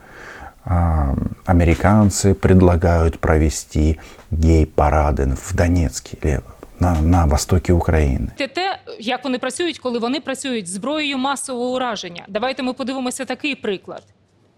американцы 1.44 2.34
предлагают 2.34 3.18
провести 3.18 3.98
гей-парады 4.30 5.36
в 5.36 5.54
Донецке 5.54 6.16
или 6.22 6.40
на, 6.80 7.00
на 7.00 7.24
востокі 7.24 7.72
України. 7.72 8.28
Те, 8.36 8.48
те, 8.48 8.78
як 8.98 9.24
вони 9.24 9.38
працюють, 9.38 9.78
коли 9.78 9.98
вони 9.98 10.20
працюють 10.20 10.68
зброєю 10.68 11.18
масового 11.18 11.74
ураження. 11.74 12.24
Давайте 12.28 12.62
ми 12.62 12.72
подивимося 12.72 13.24
такий 13.24 13.54
приклад. 13.54 14.02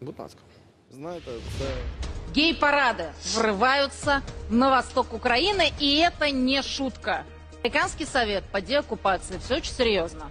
Будь 0.00 0.18
ласка, 0.18 0.40
знаєте, 0.94 1.30
це. 1.58 1.64
Гей-парады 2.37 3.04
врываются 3.34 4.20
на 4.50 4.68
восток 4.68 5.14
Украины, 5.14 5.72
и 5.80 6.00
это 6.00 6.30
не 6.30 6.62
шутка. 6.62 7.25
Американский 7.64 8.06
совет 8.06 8.44
по 8.52 8.60
деоккупации, 8.60 9.38
все 9.38 9.56
очень 9.56 9.75
серьезно. 9.75 10.25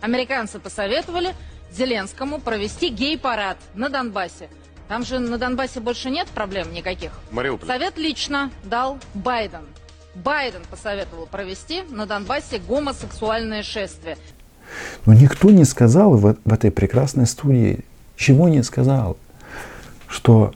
Американцы 0.00 0.58
посоветовали 0.58 1.34
Зеленскому 1.72 2.38
провести 2.38 2.90
гей-парад 2.90 3.56
на 3.74 3.88
Донбассе. 3.88 4.48
там 4.87 5.05
же 5.05 5.19
на 5.19 5.37
Донбассе 5.37 5.79
больше 5.79 6.09
нет 6.09 6.27
проблем 6.27 6.73
никаких. 6.73 7.11
Мариуполь. 7.31 7.67
Совет 7.67 7.97
лично 7.97 8.51
дал 8.63 8.99
Байден. 9.13 9.63
Байден 10.15 10.61
посоветовал 10.69 11.25
провести 11.25 11.81
на 11.89 12.05
Донбассе 12.05 12.59
гомосексуальное 12.59 13.63
шествие. 13.63 14.17
Но 15.05 15.13
никто 15.13 15.49
не 15.49 15.65
сказал 15.65 16.15
в, 16.15 16.37
в 16.43 16.53
этой 16.53 16.71
прекрасной 16.71 17.25
студии, 17.25 17.79
чего 18.15 18.47
не 18.47 18.63
сказал, 18.63 19.17
что 20.07 20.53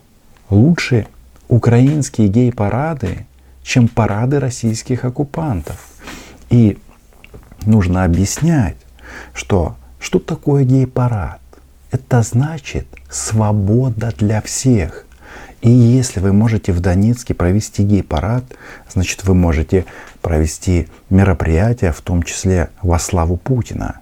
лучше 0.49 1.07
украинские 1.47 2.27
гей-парады, 2.27 3.25
чем 3.63 3.87
парады 3.87 4.39
российских 4.39 5.05
оккупантов. 5.05 5.87
И 6.49 6.77
нужно 7.65 8.03
объяснять, 8.03 8.77
что 9.33 9.75
что 9.99 10.19
такое 10.19 10.63
гей-парад? 10.63 11.41
Это 11.91 12.21
значит 12.21 12.87
свобода 13.09 14.13
для 14.17 14.41
всех. 14.41 15.05
И 15.61 15.71
если 15.71 16.19
вы 16.19 16.33
можете 16.33 16.71
в 16.71 16.79
Донецке 16.81 17.33
провести 17.33 17.83
гей-парад, 17.83 18.43
значит 18.89 19.23
вы 19.23 19.33
можете 19.33 19.85
провести 20.21 20.87
мероприятие, 21.09 21.91
в 21.91 22.01
том 22.01 22.23
числе 22.23 22.69
во 22.81 22.99
славу 22.99 23.37
Путина. 23.37 24.01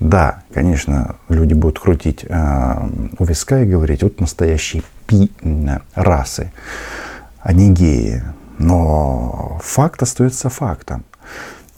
Да, 0.00 0.42
конечно, 0.52 1.16
люди 1.28 1.54
будут 1.54 1.78
крутить 1.78 2.24
э, 2.28 2.88
у 3.18 3.24
виска 3.24 3.60
и 3.60 3.66
говорить, 3.66 4.02
вот 4.02 4.20
настоящие 4.20 4.82
пи 5.06 5.30
расы, 5.94 6.52
они 7.40 7.72
геи. 7.72 8.22
Но 8.58 9.60
факт 9.62 10.02
остается 10.02 10.48
фактом. 10.48 11.04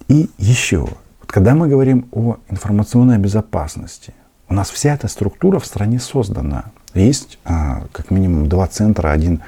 И 0.09 0.31
еще, 0.39 0.89
когда 1.27 1.55
мы 1.55 1.69
говорим 1.69 2.09
о 2.11 2.37
информационной 2.49 3.19
безопасности, 3.19 4.15
у 4.51 4.55
нас 4.55 4.69
вся 4.69 4.95
эта 4.95 5.09
структура 5.09 5.59
в 5.59 5.65
стране 5.65 6.01
создана. 6.01 6.65
Есть 6.93 7.39
э, 7.45 7.51
как 7.93 8.11
минимум 8.11 8.49
два 8.49 8.67
центра, 8.67 9.11
один 9.11 9.41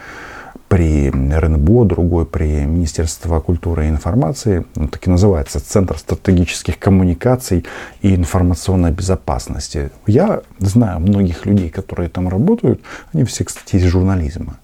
при 0.68 1.10
РНБО, 1.10 1.84
другой 1.84 2.24
при 2.24 2.64
Министерстве 2.64 3.38
культуры 3.40 3.86
и 3.86 3.88
информации, 3.90 4.64
он 4.74 4.88
так 4.88 5.06
и 5.06 5.10
называется, 5.10 5.60
Центр 5.60 5.98
стратегических 5.98 6.78
коммуникаций 6.78 7.66
и 8.00 8.14
информационной 8.14 8.90
безопасности. 8.90 9.90
Я 10.06 10.40
знаю 10.60 11.00
многих 11.00 11.44
людей, 11.44 11.68
которые 11.68 12.08
там 12.08 12.28
работают, 12.28 12.80
они 13.12 13.24
все, 13.24 13.44
кстати, 13.44 13.76
из 13.76 13.82
журнализма. 13.82 14.56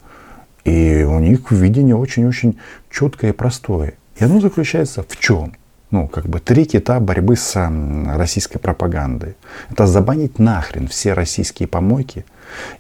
И 0.64 1.02
у 1.02 1.18
них 1.18 1.50
видение 1.50 1.96
очень-очень 1.96 2.58
четкое 2.90 3.32
и 3.32 3.34
простое. 3.34 3.94
И 4.16 4.24
оно 4.24 4.40
заключается 4.40 5.04
в 5.06 5.14
чем? 5.18 5.52
Ну, 5.90 6.06
как 6.06 6.26
бы 6.26 6.38
третий 6.38 6.78
этап 6.78 7.02
борьбы 7.02 7.36
с 7.36 7.70
российской 8.06 8.58
пропагандой. 8.58 9.36
Это 9.70 9.86
забанить 9.86 10.38
нахрен 10.38 10.88
все 10.88 11.14
российские 11.14 11.68
помойки– 11.68 12.24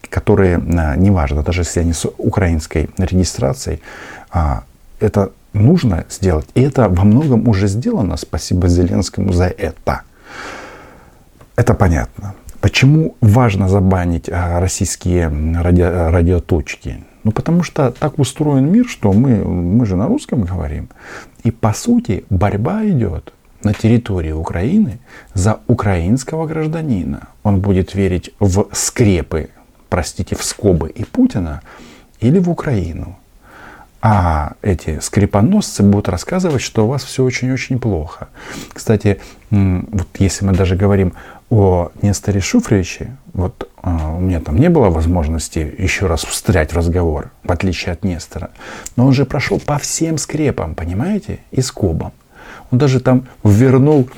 которые, 0.08 0.56
а, 0.56 0.96
неважно, 0.96 1.42
даже 1.42 1.62
если 1.62 1.80
они 1.80 1.92
с 1.92 2.08
украинской 2.18 2.90
регистрацией, 2.98 3.80
а, 4.30 4.64
это 5.00 5.32
нужно 5.52 6.04
сделать. 6.10 6.46
И 6.54 6.62
это 6.62 6.88
во 6.88 7.04
многом 7.04 7.48
уже 7.48 7.68
сделано. 7.68 8.16
Спасибо 8.16 8.68
Зеленскому 8.68 9.32
за 9.32 9.46
это. 9.46 10.02
Это 11.56 11.74
понятно. 11.74 12.34
Почему 12.60 13.16
важно 13.20 13.68
забанить 13.68 14.28
а, 14.28 14.60
российские 14.60 15.28
ради, 15.60 15.82
радиоточки? 15.82 17.04
Ну, 17.28 17.32
потому 17.32 17.62
что 17.62 17.90
так 17.90 18.18
устроен 18.18 18.72
мир, 18.72 18.88
что 18.88 19.12
мы, 19.12 19.44
мы 19.44 19.84
же 19.84 19.96
на 19.96 20.06
русском 20.06 20.44
говорим. 20.44 20.88
И, 21.44 21.50
по 21.50 21.74
сути, 21.74 22.24
борьба 22.30 22.86
идет 22.86 23.34
на 23.62 23.74
территории 23.74 24.32
Украины 24.32 24.98
за 25.34 25.60
украинского 25.66 26.46
гражданина. 26.46 27.28
Он 27.42 27.60
будет 27.60 27.94
верить 27.94 28.30
в 28.40 28.68
скрепы 28.72 29.50
простите, 29.90 30.36
в 30.36 30.42
скобы 30.42 30.88
и 30.88 31.04
Путина, 31.04 31.60
или 32.20 32.38
в 32.38 32.48
Украину. 32.48 33.18
А 34.00 34.52
эти 34.62 34.98
скрипоносцы 35.00 35.82
будут 35.82 36.08
рассказывать, 36.08 36.62
что 36.62 36.86
у 36.86 36.88
вас 36.88 37.04
все 37.04 37.22
очень-очень 37.24 37.78
плохо. 37.78 38.28
Кстати, 38.72 39.20
вот 39.50 40.08
если 40.18 40.46
мы 40.46 40.52
даже 40.54 40.76
говорим 40.76 41.12
о 41.50 41.90
Несторе 42.02 42.40
Шуфриче, 42.40 43.16
вот 43.32 43.68
а, 43.82 44.14
у 44.16 44.20
меня 44.20 44.40
там 44.40 44.56
не 44.56 44.68
было 44.68 44.90
возможности 44.90 45.74
еще 45.78 46.06
раз 46.06 46.24
встрять 46.24 46.72
в 46.72 46.76
разговор, 46.76 47.30
в 47.42 47.50
отличие 47.50 47.92
от 47.92 48.04
Нестора, 48.04 48.50
но 48.96 49.06
он 49.06 49.12
же 49.12 49.24
прошел 49.24 49.58
по 49.58 49.78
всем 49.78 50.18
скрепам, 50.18 50.74
понимаете, 50.74 51.40
и 51.50 51.62
скобам. 51.62 52.12
Он 52.70 52.78
даже 52.78 53.00
там 53.00 53.26
вернул 53.44 54.08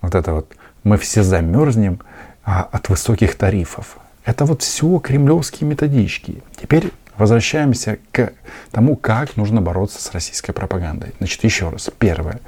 вот 0.00 0.14
это 0.14 0.32
вот 0.32 0.52
«мы 0.84 0.98
все 0.98 1.22
замерзнем 1.22 2.00
а, 2.44 2.68
от 2.70 2.88
высоких 2.88 3.34
тарифов». 3.34 3.98
Это 4.24 4.44
вот 4.44 4.62
все 4.62 4.98
кремлевские 4.98 5.68
методички. 5.68 6.42
Теперь 6.60 6.92
возвращаемся 7.18 7.98
к 8.12 8.32
тому, 8.70 8.96
как 8.96 9.36
нужно 9.36 9.60
бороться 9.60 10.00
с 10.00 10.12
российской 10.12 10.52
пропагандой. 10.52 11.14
Значит, 11.18 11.44
еще 11.44 11.68
раз. 11.68 11.90
Первое. 11.98 12.40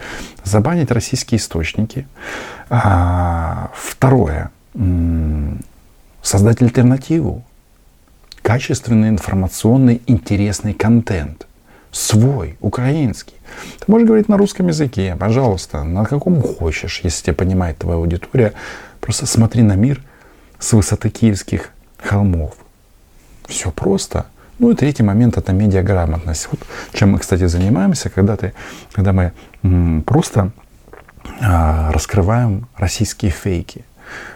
Забанить 0.45 0.91
российские 0.91 1.39
источники. 1.39 2.07
А, 2.69 3.71
второе. 3.75 4.51
Создать 6.23 6.63
альтернативу. 6.63 7.45
Качественный, 8.43 9.09
информационный, 9.09 10.01
интересный 10.07 10.73
контент. 10.73 11.47
Свой, 11.93 12.57
украинский. 12.61 13.35
Ты 13.81 13.91
можешь 13.91 14.07
говорить 14.07 14.29
на 14.29 14.37
русском 14.37 14.69
языке, 14.69 15.17
пожалуйста, 15.19 15.83
на 15.83 16.05
каком 16.05 16.41
хочешь, 16.41 17.01
если 17.03 17.25
тебя 17.25 17.35
понимает 17.35 17.79
твоя 17.79 17.99
аудитория. 17.99 18.53
Просто 19.01 19.27
смотри 19.27 19.63
на 19.63 19.75
мир 19.75 20.01
с 20.61 20.73
высоты 20.73 21.11
киевских 21.11 21.71
холмов. 21.99 22.55
Все 23.47 23.73
просто. 23.73 24.27
Ну 24.61 24.71
и 24.71 24.75
третий 24.75 25.03
момент 25.03 25.39
это 25.39 25.55
медиаграмотность. 25.55 26.49
Вот 26.51 26.61
чем 26.93 27.13
мы, 27.13 27.19
кстати, 27.19 27.47
занимаемся, 27.47 28.11
когда, 28.11 28.37
ты, 28.37 28.53
когда 28.93 29.15
мы 29.15 30.03
просто 30.03 30.53
а, 31.41 31.91
раскрываем 31.93 32.69
российские 32.77 33.31
фейки. 33.31 33.87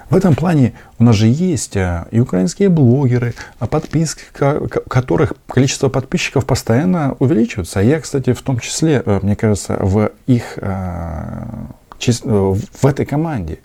В 0.09 0.17
этом 0.17 0.35
плане 0.35 0.73
у 0.99 1.05
нас 1.05 1.15
же 1.17 1.27
есть 1.27 1.77
а, 1.77 2.09
и 2.11 2.21
украинские 2.21 2.71
блогеры, 2.71 3.35
а 3.59 3.67
подписки, 3.67 4.23
которых 4.33 5.35
количество 5.47 5.91
подписчиков 5.91 6.47
постоянно 6.47 7.17
увеличивается. 7.19 7.81
Я, 7.81 8.01
кстати, 8.01 8.33
в 8.33 8.41
том 8.41 8.59
числе, 8.61 9.03
э, 9.05 9.21
мне 9.23 9.37
кажется, 9.37 9.77
в 9.79 10.11
их 10.27 10.59
а, 10.63 11.69
в 12.01 12.87
этой 12.87 13.05
команде. 13.05 13.57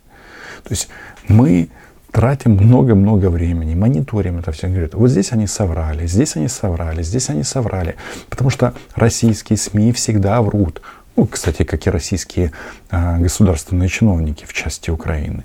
То 0.63 0.71
есть 0.71 0.89
мы 1.29 1.69
тратим 2.11 2.51
много-много 2.51 3.29
времени, 3.29 3.75
мониторим 3.75 4.39
это 4.39 4.51
все. 4.51 4.67
Говорят, 4.67 4.93
вот 4.93 5.09
здесь 5.09 5.31
они 5.31 5.47
соврали, 5.47 6.07
здесь 6.07 6.35
они 6.35 6.47
соврали, 6.47 7.03
здесь 7.03 7.29
они 7.29 7.43
соврали. 7.43 7.95
Потому 8.29 8.49
что 8.49 8.73
российские 8.95 9.57
СМИ 9.57 9.91
всегда 9.91 10.41
врут. 10.41 10.81
Ну, 11.15 11.25
кстати, 11.25 11.63
как 11.63 11.85
и 11.85 11.89
российские 11.89 12.51
а, 12.89 13.17
государственные 13.17 13.89
чиновники 13.89 14.45
в 14.45 14.53
части 14.53 14.89
Украины. 14.89 15.43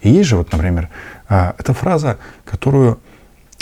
И 0.00 0.10
есть 0.10 0.28
же 0.28 0.36
вот, 0.36 0.52
например, 0.52 0.88
а, 1.28 1.54
эта 1.58 1.74
фраза, 1.74 2.18
которую 2.44 2.98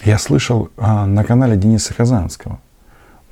я 0.04 0.18
слышал 0.18 0.70
а, 0.76 1.06
на 1.06 1.24
канале 1.24 1.56
Дениса 1.56 1.94
Казанского. 1.94 2.60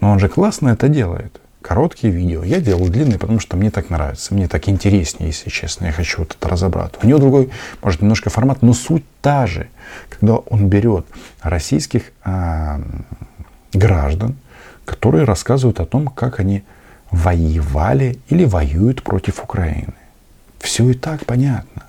Но 0.00 0.12
он 0.12 0.18
же 0.18 0.28
классно 0.28 0.70
это 0.70 0.88
делает 0.88 1.41
короткие 1.62 2.12
видео. 2.12 2.44
Я 2.44 2.60
делал 2.60 2.88
длинные, 2.88 3.18
потому 3.18 3.40
что 3.40 3.56
мне 3.56 3.70
так 3.70 3.90
нравится. 3.90 4.34
Мне 4.34 4.48
так 4.48 4.68
интереснее, 4.68 5.28
если 5.28 5.48
честно. 5.48 5.86
Я 5.86 5.92
хочу 5.92 6.18
вот 6.18 6.36
это 6.38 6.48
разобрать. 6.48 6.92
У 7.02 7.06
него 7.06 7.18
другой, 7.18 7.50
может, 7.82 8.02
немножко 8.02 8.30
формат, 8.30 8.62
но 8.62 8.74
суть 8.74 9.04
та 9.20 9.46
же. 9.46 9.68
Когда 10.10 10.36
он 10.36 10.68
берет 10.68 11.06
российских 11.40 12.12
а, 12.24 12.80
граждан, 13.72 14.36
которые 14.84 15.24
рассказывают 15.24 15.80
о 15.80 15.86
том, 15.86 16.08
как 16.08 16.40
они 16.40 16.64
воевали 17.10 18.18
или 18.28 18.44
воюют 18.44 19.02
против 19.02 19.42
Украины. 19.42 19.94
Все 20.58 20.90
и 20.90 20.94
так 20.94 21.26
понятно. 21.26 21.84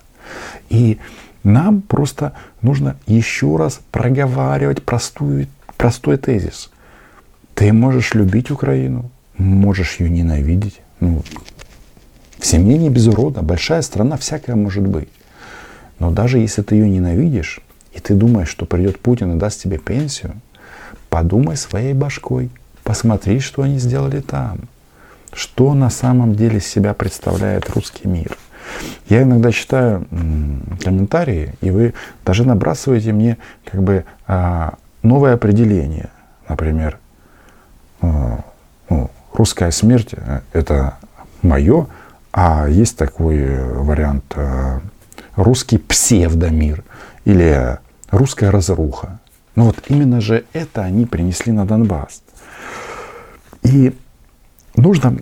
И 0.69 0.99
нам 1.43 1.81
просто 1.81 2.33
нужно 2.61 2.97
еще 3.05 3.57
раз 3.57 3.81
проговаривать 3.91 4.83
простую, 4.83 5.47
простой 5.77 6.17
тезис. 6.17 6.69
Ты 7.55 7.71
можешь 7.71 8.13
любить 8.13 8.51
Украину, 8.51 9.11
можешь 9.43 9.99
ее 9.99 10.09
ненавидеть. 10.09 10.81
Ну, 10.99 11.21
в 12.39 12.45
семье 12.45 12.77
не 12.77 12.89
без 12.89 13.07
урода, 13.07 13.41
большая 13.41 13.81
страна, 13.81 14.17
всякая 14.17 14.55
может 14.55 14.85
быть. 14.85 15.09
Но 15.99 16.11
даже 16.11 16.39
если 16.39 16.61
ты 16.61 16.75
ее 16.75 16.89
ненавидишь, 16.89 17.61
и 17.93 17.99
ты 17.99 18.15
думаешь, 18.15 18.49
что 18.49 18.65
придет 18.65 18.99
Путин 18.99 19.35
и 19.35 19.39
даст 19.39 19.61
тебе 19.61 19.77
пенсию, 19.77 20.33
подумай 21.09 21.55
своей 21.55 21.93
башкой, 21.93 22.49
посмотри, 22.83 23.39
что 23.39 23.61
они 23.61 23.77
сделали 23.79 24.19
там. 24.19 24.61
Что 25.31 25.73
на 25.73 25.89
самом 25.89 26.35
деле 26.35 26.59
себя 26.59 26.93
представляет 26.93 27.69
русский 27.69 28.07
мир. 28.07 28.37
Я 29.09 29.23
иногда 29.23 29.51
читаю 29.51 30.05
комментарии, 30.83 31.53
и 31.61 31.71
вы 31.71 31.93
даже 32.25 32.45
набрасываете 32.45 33.13
мне 33.13 33.37
как 33.65 33.81
бы 33.83 34.05
а, 34.27 34.75
новое 35.01 35.33
определение. 35.33 36.09
Например, 36.47 36.97
а, 38.01 38.43
русская 39.33 39.71
смерть 39.71 40.09
э,– 40.13 40.41
это 40.53 40.97
мое, 41.41 41.87
а 42.31 42.67
есть 42.67 42.97
такой 42.97 43.57
вариант 43.73 44.25
э, 44.35 44.79
русский 45.35 45.77
псевдомир 45.77 46.83
или 47.25 47.79
русская 48.11 48.51
разруха. 48.51 49.19
Ну 49.55 49.65
вот 49.65 49.83
именно 49.87 50.19
же 50.19 50.45
это 50.53 50.81
они 50.81 51.05
принесли 51.05 51.51
на 51.51 51.65
Донбасс. 51.65 52.23
И 53.63 53.95
нужно 54.75 55.17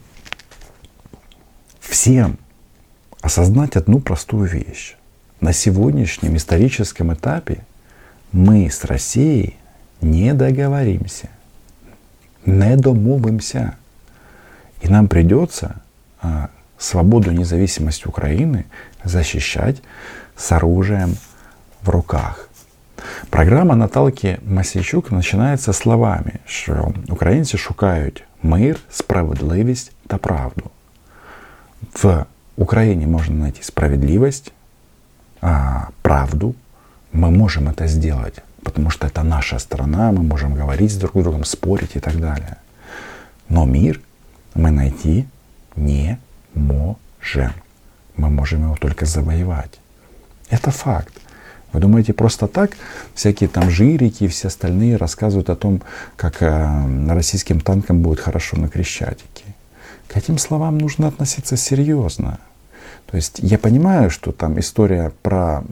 всем 1.79 2.37
осознать 3.21 3.75
одну 3.75 3.99
простую 3.99 4.47
вещь. 4.47 4.95
На 5.41 5.53
сегодняшнем 5.53 6.37
историческом 6.37 7.13
этапе 7.13 7.65
мы 8.31 8.69
с 8.69 8.85
Россией 8.85 9.57
не 9.99 10.33
договоримся, 10.33 11.29
не 12.45 12.75
домовимся. 12.77 13.75
И 14.80 14.88
нам 14.88 15.08
придется 15.08 15.76
а, 16.20 16.48
свободу 16.78 17.30
и 17.30 17.36
независимость 17.36 18.06
Украины 18.06 18.66
защищать 19.04 19.82
с 20.36 20.52
оружием 20.52 21.16
в 21.82 21.88
руках. 21.88 22.48
Програма 23.30 23.76
Наталки 23.76 24.38
Масійчук 24.48 25.12
начинается 25.12 25.72
словами, 25.72 26.32
що 26.46 26.92
українці 27.08 27.58
шукають 27.58 28.24
мир, 28.42 28.76
справедливість 28.90 29.92
та 30.06 30.16
правду. 30.16 30.70
В 32.02 32.24
Украине 32.56 33.06
можно 33.06 33.34
найти 33.34 33.62
справедливость, 33.62 34.52
а, 35.40 35.88
правду, 36.02 36.54
мы 37.12 37.30
можем 37.30 37.68
это 37.68 37.86
сделать, 37.86 38.42
потому 38.62 38.90
что 38.90 39.06
это 39.06 39.22
наша 39.22 39.58
страна, 39.58 40.12
мы 40.12 40.22
можем 40.22 40.54
говорить 40.54 40.90
с 40.90 40.96
друг 40.96 41.12
другом, 41.14 41.44
спорить 41.44 41.96
и 41.96 42.00
так 42.00 42.16
далее. 42.16 42.56
Но 43.48 43.64
мир 43.66 44.00
мы 44.53 44.71
найти 44.71 45.27
не 45.75 46.19
можем. 46.53 47.53
Мы 48.17 48.29
можем 48.29 48.63
его 48.63 48.75
только 48.75 49.05
завоевать. 49.05 49.79
Это 50.49 50.71
факт. 50.71 51.13
Вы 51.73 51.79
думаете, 51.79 52.13
просто 52.13 52.47
так 52.47 52.71
всякие 53.15 53.47
там 53.47 53.69
жирики 53.69 54.25
и 54.25 54.27
все 54.27 54.49
остальные 54.49 54.97
рассказывают 54.97 55.49
о 55.49 55.55
том, 55.55 55.81
как 56.17 56.41
э, 56.41 57.07
российским 57.07 57.61
танкам 57.61 58.01
будет 58.01 58.19
хорошо 58.19 58.57
на 58.57 58.67
Крещатике? 58.67 59.45
К 60.07 60.17
этим 60.17 60.37
словам 60.37 60.77
нужно 60.77 61.07
относиться 61.07 61.55
серьезно. 61.55 62.39
То 63.09 63.15
есть 63.15 63.39
я 63.39 63.57
понимаю, 63.57 64.09
что 64.09 64.33
там 64.33 64.59
история 64.59 65.13
про 65.21 65.63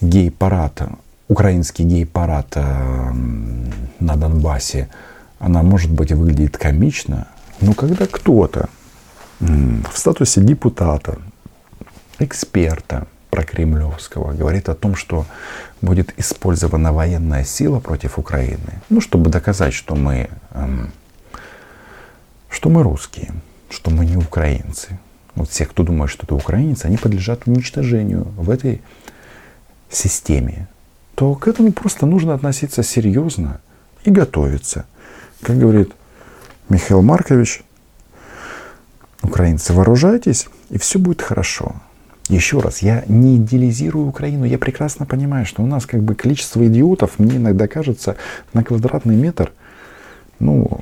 гей-парад, 0.00 0.82
украинский 1.26 1.84
гей-парад 1.84 2.52
э, 2.54 3.12
на 3.98 4.16
Донбассе, 4.16 4.88
она, 5.40 5.64
может 5.64 5.90
быть, 5.90 6.12
выглядит 6.12 6.56
комично, 6.56 7.26
но 7.60 7.74
когда 7.74 8.06
кто-то 8.06 8.68
в 9.40 9.96
статусе 9.96 10.40
депутата, 10.42 11.18
эксперта 12.18 13.06
прокремлевского 13.30 14.32
говорит 14.32 14.68
о 14.68 14.74
том, 14.74 14.94
что 14.96 15.24
будет 15.80 16.18
использована 16.18 16.92
военная 16.92 17.44
сила 17.44 17.80
против 17.80 18.18
Украины, 18.18 18.82
ну, 18.90 19.00
чтобы 19.00 19.30
доказать, 19.30 19.72
что 19.72 19.94
мы, 19.94 20.28
эм, 20.50 20.92
что 22.50 22.68
мы 22.68 22.82
русские, 22.82 23.32
что 23.70 23.90
мы 23.90 24.04
не 24.04 24.16
украинцы. 24.16 24.98
Вот 25.36 25.48
все, 25.48 25.64
кто 25.64 25.84
думает, 25.84 26.10
что 26.10 26.26
это 26.26 26.34
украинцы, 26.34 26.86
они 26.86 26.96
подлежат 26.96 27.46
уничтожению 27.46 28.24
в 28.36 28.50
этой 28.50 28.82
системе. 29.88 30.68
То 31.14 31.34
к 31.34 31.48
этому 31.48 31.72
просто 31.72 32.04
нужно 32.04 32.34
относиться 32.34 32.82
серьезно 32.82 33.60
и 34.04 34.10
готовиться. 34.10 34.84
Как 35.40 35.56
говорит 35.56 35.92
Михаил 36.70 37.02
Маркович, 37.02 37.64
украинцы, 39.22 39.72
вооружайтесь, 39.72 40.48
и 40.70 40.78
все 40.78 41.00
будет 41.00 41.20
хорошо. 41.20 41.74
Еще 42.28 42.60
раз, 42.60 42.78
я 42.78 43.02
не 43.08 43.38
идеализирую 43.38 44.06
Украину, 44.06 44.44
я 44.44 44.56
прекрасно 44.56 45.04
понимаю, 45.04 45.46
что 45.46 45.64
у 45.64 45.66
нас 45.66 45.84
как 45.84 46.00
бы 46.00 46.14
количество 46.14 46.64
идиотов, 46.64 47.18
мне 47.18 47.38
иногда 47.38 47.66
кажется, 47.66 48.14
на 48.52 48.62
квадратный 48.62 49.16
метр, 49.16 49.52
ну, 50.38 50.80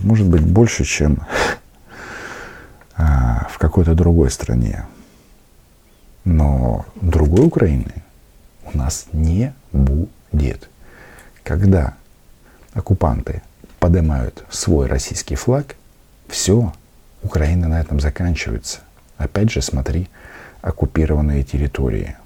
может 0.00 0.26
быть, 0.26 0.40
больше, 0.40 0.84
чем 0.84 1.18
а, 2.96 3.46
в 3.50 3.58
какой-то 3.58 3.92
другой 3.92 4.30
стране. 4.30 4.86
Но 6.24 6.86
другой 6.94 7.44
Украины 7.44 7.92
у 8.64 8.74
нас 8.74 9.04
не 9.12 9.52
будет. 9.70 10.70
Когда 11.44 11.92
оккупанты 12.72 13.42
поднимают 13.86 14.44
свой 14.50 14.88
российский 14.88 15.36
флаг, 15.36 15.76
все, 16.28 16.72
Украина 17.22 17.68
на 17.68 17.80
этом 17.80 18.00
заканчивается. 18.00 18.80
Опять 19.16 19.52
же, 19.52 19.62
смотри, 19.62 20.08
оккупированные 20.60 21.44
территории. 21.44 22.16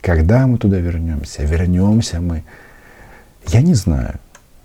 Когда 0.00 0.46
мы 0.46 0.56
туда 0.56 0.78
вернемся? 0.78 1.44
Вернемся 1.44 2.20
мы. 2.20 2.42
Я 3.48 3.60
не 3.60 3.74
знаю. 3.74 4.18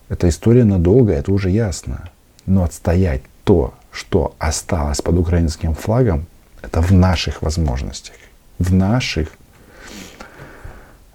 Эта 0.07 0.29
история 0.29 0.63
надолго, 0.63 1.11
это 1.11 1.33
уже 1.33 1.49
ясно. 1.49 2.09
Но 2.45 2.63
отстоять 2.63 3.23
то, 3.43 3.73
что 3.91 4.33
осталось 4.39 5.01
под 5.01 5.17
украинским 5.17 5.75
флагом, 5.75 6.25
это 6.61 6.81
в 6.81 6.93
наших 6.93 7.41
возможностях. 7.41 8.15
В 8.59 8.73
наших. 8.73 9.27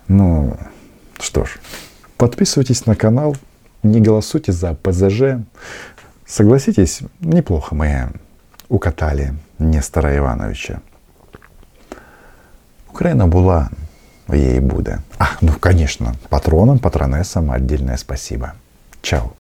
Ну, 0.09 0.59
что 1.19 1.47
ж, 1.47 1.59
подписывайтесь 2.19 2.85
на 2.85 2.95
канал, 2.95 3.37
не 3.84 4.02
голосуйте 4.02 4.52
за 4.52 4.74
ПЗЖ. 4.74 5.22
Согласитесь, 6.26 7.02
неплохо 7.20 7.76
мы 7.76 8.10
укатали 8.70 9.34
Нестора 9.60 10.16
Ивановича. 10.16 10.80
Україна 12.90 13.28
була, 13.28 13.70
її 14.34 14.60
буде. 14.60 15.00
А, 15.20 15.26
ну, 15.42 15.54
конечно, 15.60 16.14
патронам, 16.30 16.80
патронессам 16.80 17.50
отдельное 17.50 17.98
спасибо. 17.98 18.52
Чао. 19.02 19.32